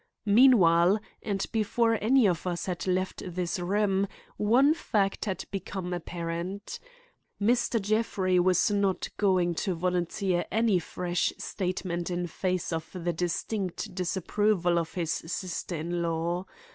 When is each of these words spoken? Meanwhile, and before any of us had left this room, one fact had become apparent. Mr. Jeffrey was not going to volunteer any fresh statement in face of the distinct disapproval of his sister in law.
Meanwhile, 0.25 0.99
and 1.21 1.45
before 1.51 1.95
any 2.01 2.25
of 2.27 2.47
us 2.47 2.65
had 2.65 2.87
left 2.87 3.21
this 3.23 3.59
room, 3.59 4.07
one 4.35 4.73
fact 4.73 5.25
had 5.25 5.45
become 5.51 5.93
apparent. 5.93 6.79
Mr. 7.39 7.79
Jeffrey 7.79 8.39
was 8.39 8.71
not 8.71 9.09
going 9.17 9.53
to 9.53 9.75
volunteer 9.75 10.43
any 10.51 10.79
fresh 10.79 11.31
statement 11.37 12.09
in 12.09 12.25
face 12.25 12.73
of 12.73 12.89
the 12.93 13.13
distinct 13.13 13.93
disapproval 13.93 14.79
of 14.79 14.95
his 14.95 15.11
sister 15.13 15.75
in 15.75 16.01
law. 16.01 16.47